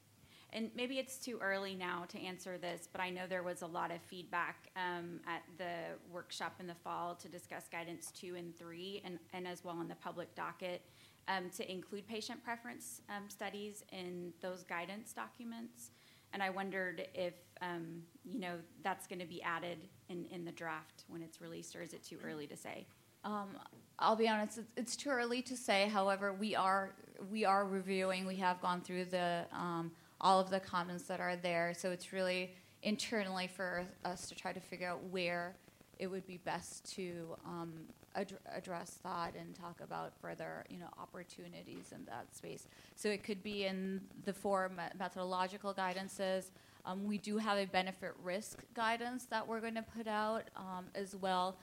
[0.52, 3.68] And maybe it's too early now to answer this, but I know there was a
[3.68, 8.56] lot of feedback um, at the workshop in the fall to discuss guidance two and
[8.58, 10.82] three, and, and as well in the public docket
[11.28, 15.92] um, to include patient preference um, studies in those guidance documents.
[16.34, 20.52] And I wondered if um, you know that's going to be added in, in the
[20.52, 22.86] draft when it's released, or is it too early to say?
[23.24, 23.50] Um,
[23.98, 25.90] I'll be honest; it's, too early to say.
[25.90, 26.94] However, we are
[27.32, 28.26] we are reviewing.
[28.26, 32.14] We have gone through the um, all of the comments that are there, so it's
[32.14, 35.56] really internally for us to try to figure out where
[35.98, 37.74] it would be best to um,
[38.16, 42.68] ad- address that and talk about further, you know, opportunities in that space.
[42.96, 46.52] So it could be in the four me- methodological guidances.
[46.86, 50.86] Um, we do have a benefit risk guidance that we're going to put out um,
[50.96, 51.58] as well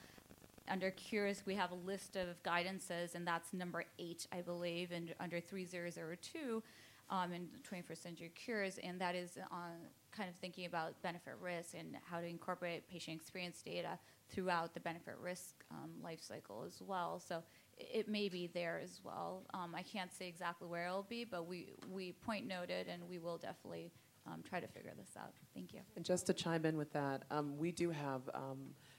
[0.68, 5.14] under cures, we have a list of guidances, and that's number eight, I believe, and
[5.20, 6.62] under 3002
[7.10, 9.70] um, in 21st century cures, and that is on
[10.16, 13.98] kind of thinking about benefit risk and how to incorporate patient experience data
[14.30, 17.20] throughout the benefit risk um, life cycle as well.
[17.20, 17.42] So
[17.78, 19.42] it may be there as well.
[19.54, 23.18] Um, I can't say exactly where it'll be, but we, we point noted, and we
[23.18, 23.92] will definitely
[24.26, 25.32] um, try to figure this out.
[25.54, 25.80] Thank you.
[25.94, 28.58] And just to chime in with that, um, we do have um,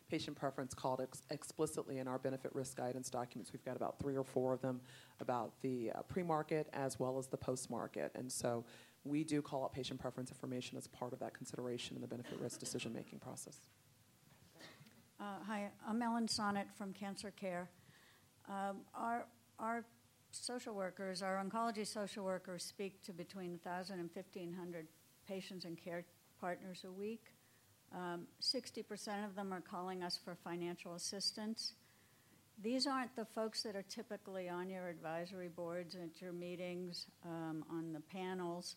[0.10, 3.52] patient preference called ex- explicitly in our benefit risk guidance documents.
[3.52, 4.80] We've got about three or four of them
[5.20, 8.12] about the uh, pre market as well as the post market.
[8.16, 8.63] And so
[9.04, 12.40] we do call out patient preference information as part of that consideration in the benefit
[12.40, 13.60] risk decision making process.
[15.20, 17.72] Uh, hi, I'm Ellen Sonnet from Cancer Care.
[18.48, 19.26] Um, our,
[19.58, 19.84] our
[20.30, 24.86] social workers, our oncology social workers, speak to between 1,000 and 1,500
[25.28, 26.06] patients and care
[26.40, 27.34] partners a week.
[27.96, 31.74] Um, 60% of them are calling us for financial assistance.
[32.62, 37.66] These aren't the folks that are typically on your advisory boards at your meetings, um,
[37.72, 38.76] on the panels,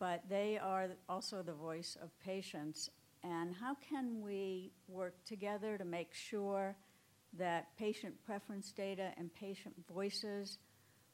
[0.00, 2.90] but they are also the voice of patients.
[3.22, 6.76] And how can we work together to make sure
[7.38, 10.58] that patient preference data and patient voices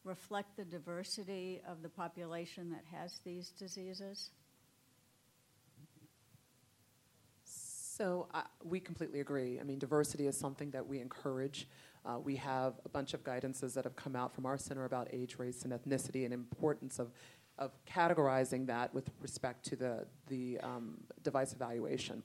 [0.05, 4.31] reflect the diversity of the population that has these diseases?
[7.45, 9.59] So uh, we completely agree.
[9.59, 11.67] I mean, diversity is something that we encourage.
[12.05, 15.09] Uh, we have a bunch of guidances that have come out from our center about
[15.13, 17.11] age, race, and ethnicity, and importance of
[17.59, 22.23] of categorizing that with respect to the the um, device evaluation.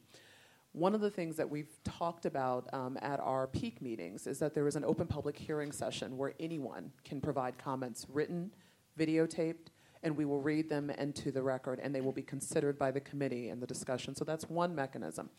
[0.74, 4.54] One of the things that we've talked about um, at our peak meetings is that
[4.54, 8.52] there is an open public hearing session where anyone can provide comments, written,
[8.98, 9.68] videotaped,
[10.04, 13.02] and we will read them into the record, and they will be considered by the
[13.02, 14.16] committee in the discussion.
[14.16, 15.30] So that's one mechanism.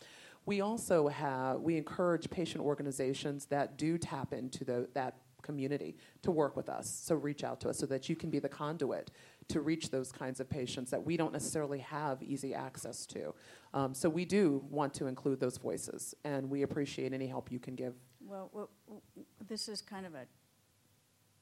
[0.44, 6.30] We also have we encourage patient organizations that do tap into the, that community to
[6.30, 6.88] work with us.
[6.88, 9.10] So reach out to us so that you can be the conduit
[9.48, 13.34] to reach those kinds of patients that we don't necessarily have easy access to.
[13.74, 17.58] Um, so we do want to include those voices, and we appreciate any help you
[17.58, 17.94] can give.
[18.24, 18.70] Well, well
[19.48, 20.26] this is kind of a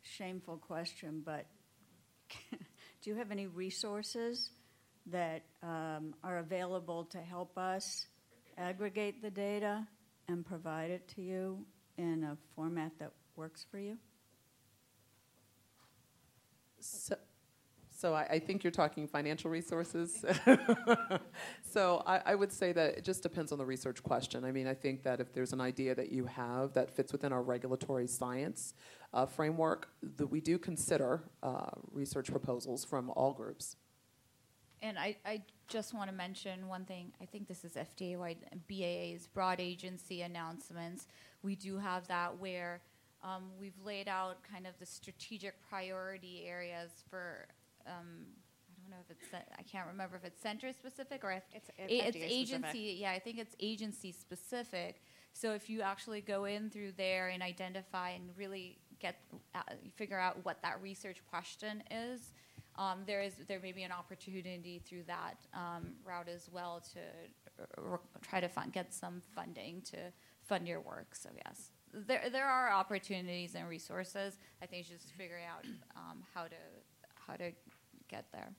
[0.02, 1.46] shameful question, but
[3.02, 4.50] Do you have any resources
[5.06, 8.06] that um, are available to help us
[8.58, 9.86] aggregate the data
[10.28, 11.64] and provide it to you
[11.96, 13.96] in a format that works for you?
[16.80, 17.16] So,
[18.00, 20.24] so I, I think you're talking financial resources.
[21.62, 24.42] so I, I would say that it just depends on the research question.
[24.42, 27.30] I mean, I think that if there's an idea that you have that fits within
[27.30, 28.72] our regulatory science
[29.12, 33.76] uh, framework, that we do consider uh, research proposals from all groups.
[34.80, 37.12] And I, I just want to mention one thing.
[37.20, 41.06] I think this is FDA wide BAA's broad agency announcements.
[41.42, 42.80] We do have that where
[43.22, 47.46] um, we've laid out kind of the strategic priority areas for.
[47.86, 48.26] Um,
[48.68, 51.68] I don't know if it's I can't remember if it's center specific or if It's,
[51.78, 52.54] a- it's agency.
[52.56, 53.00] specific.
[53.00, 55.02] Yeah, I think it's agency specific.
[55.32, 59.16] So if you actually go in through there and identify and really get
[59.54, 59.60] uh,
[59.94, 62.32] figure out what that research question is,
[62.76, 67.00] um, there is there may be an opportunity through that um, route as well to
[67.62, 69.96] uh, r- try to fund, get some funding to
[70.42, 71.14] fund your work.
[71.14, 74.36] So yes, there there are opportunities and resources.
[74.62, 75.64] I think you just figure out
[75.96, 76.56] um, how to
[77.26, 77.52] how to
[78.10, 78.52] get there.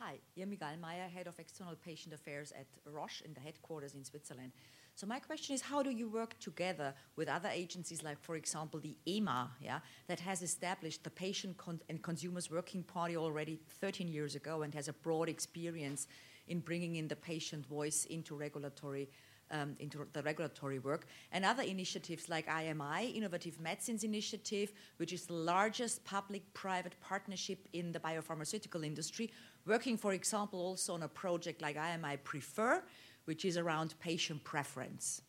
[0.00, 4.52] Hi, Irmi Gallmeier, Head of External Patient Affairs at Roche in the headquarters in Switzerland.
[4.94, 8.80] So my question is, how do you work together with other agencies, like, for example,
[8.80, 14.08] the EMA, yeah, that has established the Patient Con- and Consumers Working Party already 13
[14.08, 16.06] years ago and has a broad experience
[16.46, 19.08] in bringing in the patient voice into regulatory
[19.50, 25.26] um, into the regulatory work, and other initiatives like IMI, Innovative Medicines Initiative, which is
[25.26, 29.30] the largest public-private partnership in the biopharmaceutical industry,
[29.66, 32.82] working, for example, also on a project like IMI Prefer,
[33.24, 35.22] which is around patient preference.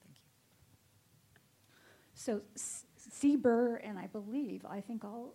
[0.00, 0.26] Thank you.
[2.14, 2.40] So
[3.10, 5.34] CBER and I believe, I think all,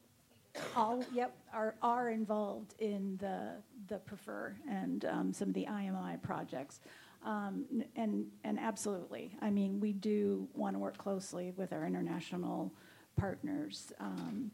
[0.76, 3.52] all, yep, are, are involved in the,
[3.88, 6.80] the Prefer and um, some of the IMI projects.
[7.26, 7.66] Um,
[7.96, 12.74] and, and absolutely, I mean, we do want to work closely with our international
[13.18, 13.92] partners.
[14.00, 14.52] Um,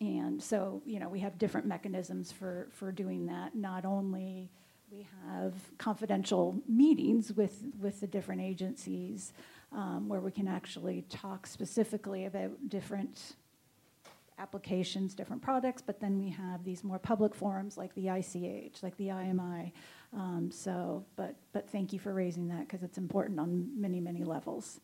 [0.00, 3.54] and so, you know, we have different mechanisms for, for doing that.
[3.54, 4.50] Not only
[4.90, 9.32] we have confidential meetings with, with the different agencies
[9.72, 13.36] um, where we can actually talk specifically about different
[14.38, 18.96] applications, different products, but then we have these more public forums like the ICH, like
[18.96, 19.72] the IMI.
[20.12, 24.24] Um, so, but, but thank you for raising that because it's important on many, many
[24.24, 24.80] levels.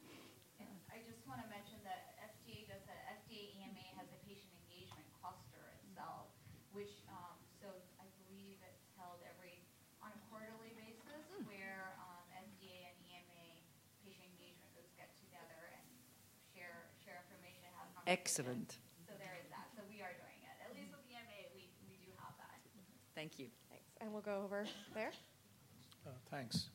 [0.60, 4.48] And I just want to mention that FDA does a FDA EMA has a patient
[4.64, 6.32] engagement cluster itself,
[6.72, 7.68] which um, so
[8.00, 9.60] I believe it's held every
[10.00, 13.44] on a quarterly basis, where um, FDA and EMA
[14.00, 15.84] patient engagement get together and
[16.56, 17.68] share share information.
[18.08, 18.80] Excellent.
[19.04, 19.68] So there is that.
[19.76, 20.56] So we are doing it.
[20.64, 22.56] At least with EMA, we we do have that.
[23.18, 23.46] Thank you.
[23.68, 23.84] Thanks.
[24.00, 24.64] And we'll go over
[24.94, 25.10] there.
[26.06, 26.68] Uh, Thanks.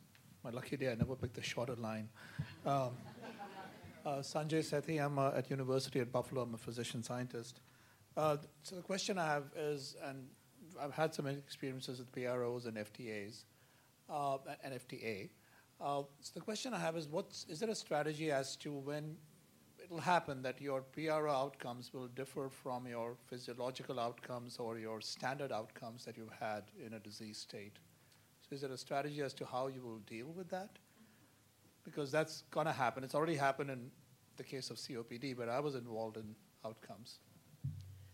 [0.43, 2.09] My lucky day, I never picked the shorter line.
[2.65, 2.89] Um,
[4.05, 6.41] uh, Sanjay Sethi, I'm uh, at University at Buffalo.
[6.41, 7.61] I'm a physician scientist.
[8.17, 10.27] Uh, so the question I have is, and
[10.81, 13.45] I've had some experiences with PROs and FTAs,
[14.09, 15.29] uh, and FDA.
[15.79, 19.15] Uh, so the question I have is, what's is there a strategy as to when
[19.93, 25.51] it'll happen that your PRO outcomes will differ from your physiological outcomes or your standard
[25.51, 27.77] outcomes that you've had in a disease state?
[28.41, 30.79] So is there a strategy as to how you will deal with that?
[31.83, 33.03] Because that's going to happen.
[33.03, 33.91] It's already happened in
[34.37, 36.35] the case of COPD, but I was involved in
[36.65, 37.19] outcomes.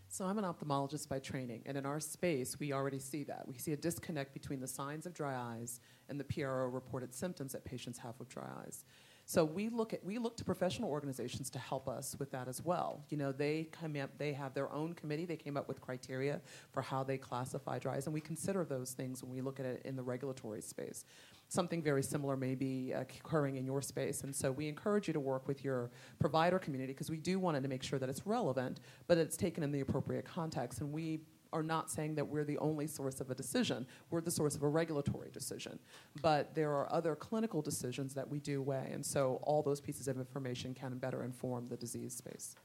[0.10, 3.48] So I'm an ophthalmologist by training, and in our space, we already see that.
[3.48, 7.54] We see a disconnect between the signs of dry eyes and the PRO reported symptoms
[7.54, 8.84] that patients have with dry eyes.
[9.30, 12.66] So we look at we look to professional organizations to help us with that as
[12.66, 13.04] well.
[13.10, 15.26] You know, they come up, they have their own committee.
[15.26, 18.94] They came up with criteria for how they classify dry eyes, and we consider those
[18.94, 21.06] things when we look at it in the regulatory space.
[21.48, 25.20] Something very similar may be occurring in your space, and so we encourage you to
[25.20, 28.80] work with your provider community because we do want to make sure that it's relevant,
[29.06, 31.20] but it's taken in the appropriate context, and we
[31.52, 33.86] are not saying that we're the only source of a decision.
[34.10, 35.80] We're the source of a regulatory decision.
[36.22, 40.08] But there are other clinical decisions that we do weigh, and so all those pieces
[40.08, 42.56] of information can better inform the disease space.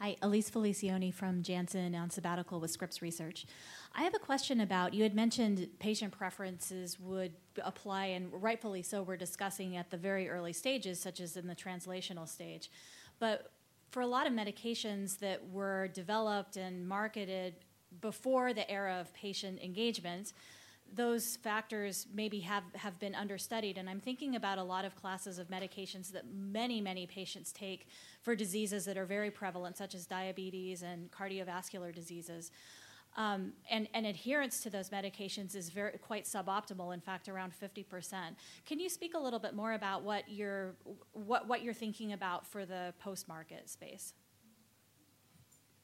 [0.00, 3.46] Hi, Elise Felicioni from Janssen on sabbatical with Scripps Research.
[3.96, 7.32] I have a question about you had mentioned patient preferences would
[7.64, 11.56] apply, and rightfully so, we're discussing at the very early stages, such as in the
[11.56, 12.70] translational stage.
[13.18, 13.50] But
[13.90, 17.54] for a lot of medications that were developed and marketed
[18.00, 20.32] before the era of patient engagement,
[20.94, 23.76] those factors maybe have, have been understudied.
[23.78, 27.88] And I'm thinking about a lot of classes of medications that many, many patients take
[28.22, 32.50] for diseases that are very prevalent, such as diabetes and cardiovascular diseases.
[33.18, 36.94] Um, and, and, adherence to those medications is very quite suboptimal.
[36.94, 38.14] In fact, around 50%.
[38.64, 40.76] Can you speak a little bit more about what you're
[41.12, 44.14] what, what you're thinking about for the post-market space?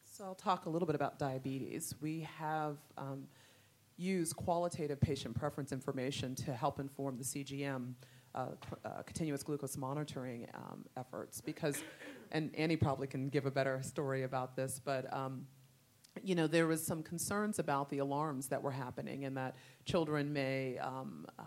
[0.05, 1.97] So I'll talk a little bit about diabetes.
[2.01, 3.25] We have um,
[3.97, 7.95] used qualitative patient preference information to help inform the CGM.
[8.37, 8.47] Uh,
[8.85, 11.85] uh, continuous glucose monitoring um, efforts because,
[12.33, 15.47] and Annie probably can give a better story about this, but um,
[16.23, 20.33] you know, there was some concerns about the alarms that were happening and that children
[20.33, 21.43] may um, uh,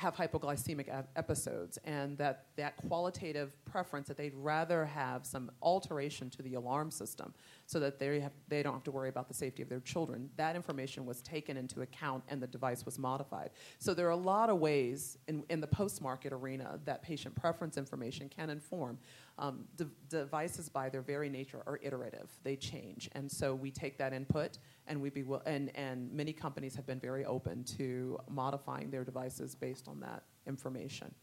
[0.00, 6.42] have hypoglycemic episodes and that that qualitative preference that they'd rather have some alteration to
[6.42, 7.34] the alarm system
[7.66, 10.30] so that they, have, they don't have to worry about the safety of their children
[10.36, 13.50] that information was taken into account and the device was modified.
[13.78, 17.76] So there are a lot of ways in, in the post-market arena that patient preference
[17.76, 18.98] information can inform.
[19.38, 22.30] Um, de- devices by their very nature are iterative.
[22.42, 23.08] They change.
[23.12, 24.58] And so we take that input
[24.90, 29.04] and we be will, and and many companies have been very open to modifying their
[29.04, 31.14] devices based on that information.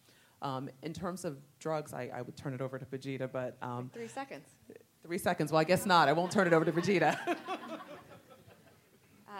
[0.41, 3.89] Um, in terms of drugs, I, I, would turn it over to Pujita, but um,
[3.93, 4.47] three seconds.
[5.03, 5.51] Three seconds.
[5.51, 6.07] Well, I guess not.
[6.07, 7.17] I won't turn it over to Pujita.
[7.27, 7.35] uh,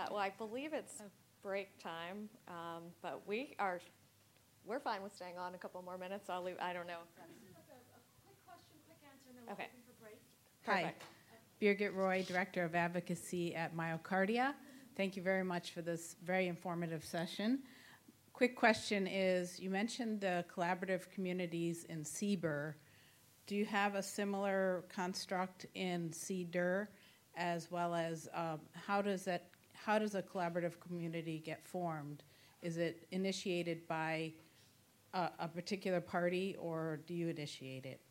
[0.09, 1.01] well, I believe it's
[1.43, 3.79] break time, um, but we are
[4.65, 6.29] we're fine with staying on a couple more minutes.
[6.29, 6.57] I'll leave.
[6.59, 6.99] I don't know.
[9.51, 9.67] Okay.
[10.65, 10.93] Hi.
[11.61, 14.53] Birgit Roy, Director of Advocacy at MyoKardia.
[14.95, 17.59] Thank you very much for this very informative session.
[18.31, 22.75] Quick question is you mentioned the collaborative communities in CBER.
[23.47, 26.89] Do you have a similar construct in CDER
[27.35, 32.21] as well as um, how does that how does a collaborative community get formed?
[32.61, 34.33] Is it initiated by
[35.13, 38.01] a, a particular party or do you initiate it?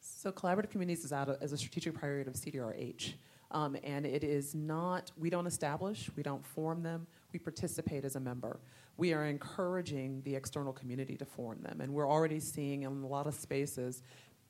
[0.00, 3.14] So collaborative communities is out as a strategic priority of CDRH.
[3.50, 8.16] Um, and it is not, we don't establish, we don't form them, we participate as
[8.16, 8.60] a member.
[8.96, 11.80] We are encouraging the external community to form them.
[11.80, 14.02] And we're already seeing in a lot of spaces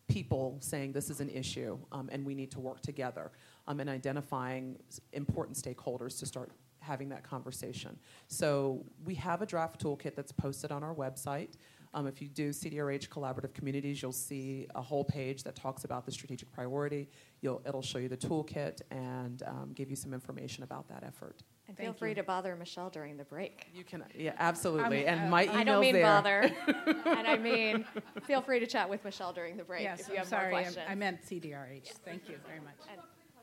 [0.09, 3.31] people saying this is an issue um, and we need to work together
[3.67, 4.77] um, and identifying
[5.13, 7.99] important stakeholders to start having that conversation.
[8.29, 11.51] So we have a draft toolkit that's posted on our website.
[11.95, 16.05] Um, if you do CDRH collaborative communities, you'll see a whole page that talks about
[16.05, 17.09] the strategic priority.
[17.41, 21.43] You'll, it'll show you the toolkit and um, give you some information about that effort.
[21.67, 22.15] And Thank feel free you.
[22.17, 23.67] to bother Michelle during the break.
[23.75, 25.07] You can, yeah, absolutely.
[25.07, 26.03] I'm, and uh, my email's I don't mean there.
[26.03, 26.51] bother,
[27.07, 27.85] and I mean
[28.25, 30.51] feel free to chat with Michelle during the break yes, if you I'm have sorry,
[30.51, 30.87] more questions.
[30.89, 31.83] I meant CDRH.
[31.85, 32.01] Yes.
[32.05, 32.77] Thank you very much.
[32.91, 33.01] And,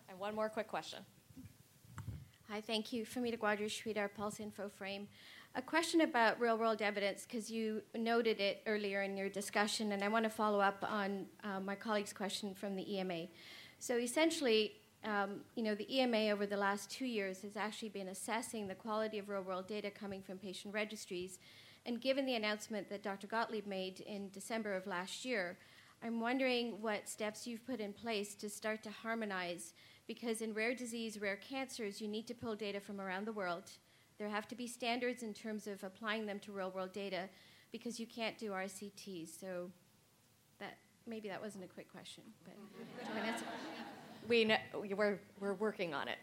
[0.10, 1.00] and, one more quick question.
[2.50, 3.06] Hi, thank you.
[3.06, 5.08] Famita Gwadru, Shwedar Pulse Info Frame.
[5.58, 10.04] A question about real world evidence, because you noted it earlier in your discussion, and
[10.04, 13.28] I want to follow up on uh, my colleague's question from the EMA.
[13.80, 14.74] So essentially,
[15.06, 18.76] um, you know, the EMA over the last two years has actually been assessing the
[18.76, 21.40] quality of real world data coming from patient registries.
[21.86, 23.28] And given the announcement that Dr.
[23.28, 25.58] Gottlieb made in December of last year,
[26.04, 29.74] I'm wondering what steps you've put in place to start to harmonize,
[30.06, 33.72] because in rare disease, rare cancers, you need to pull data from around the world
[34.18, 37.30] there have to be standards in terms of applying them to real world data
[37.72, 39.40] because you can't do RCTs.
[39.40, 39.72] So
[40.60, 42.56] that maybe that wasn't a quick question, but
[44.28, 44.58] we know,
[44.96, 46.18] we're we're working on it.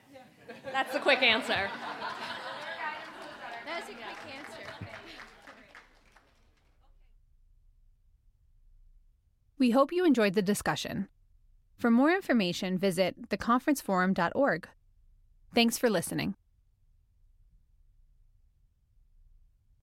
[0.73, 1.69] That's the quick answer.
[3.67, 4.63] That's a quick answer.
[9.59, 11.09] We hope you enjoyed the discussion.
[11.77, 14.69] For more information, visit theconferenceforum.org.
[15.55, 16.35] Thanks for listening.